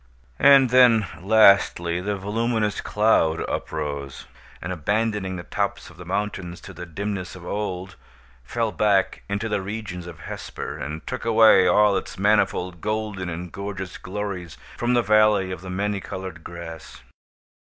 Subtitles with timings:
[0.39, 4.25] And then, lastly, the voluminous cloud uprose,
[4.59, 7.97] and, abandoning the tops of the mountains to the dimness of old,
[8.43, 13.51] fell back into the regions of Hesper, and took away all its manifold golden and
[13.51, 17.03] gorgeous glories from the Valley of the Many Colored Grass.